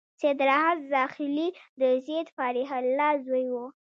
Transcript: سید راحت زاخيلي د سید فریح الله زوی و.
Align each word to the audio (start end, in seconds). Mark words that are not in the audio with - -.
سید 0.19 0.39
راحت 0.49 0.77
زاخيلي 0.91 1.47
د 1.79 1.81
سید 2.05 2.27
فریح 2.35 2.69
الله 2.81 3.11
زوی 3.25 3.47
و. 3.51 3.55